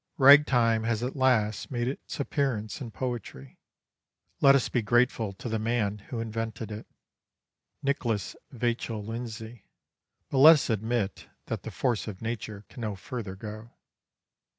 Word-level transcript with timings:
Rag 0.17 0.47
time 0.47 0.83
has 0.85 1.03
at 1.03 1.15
last 1.15 1.69
made 1.69 1.87
its 1.87 2.19
appearance 2.19 2.81
in 2.81 2.89
poetry. 2.89 3.59
Let 4.39 4.55
us 4.55 4.67
be 4.67 4.81
grateful 4.81 5.31
to 5.33 5.47
the 5.47 5.59
man 5.59 5.99
who 6.09 6.19
invented 6.19 6.71
it 6.71 6.87
Nicholas 7.83 8.35
Vachel 8.51 9.05
Lindsay 9.05 9.67
but 10.31 10.39
let 10.39 10.53
us 10.53 10.71
admit 10.71 11.27
that 11.45 11.61
the 11.61 11.69
force 11.69 12.07
of 12.07 12.19
nature 12.19 12.65
can 12.67 12.81
no 12.81 12.95
further 12.95 13.35
go. 13.35 13.75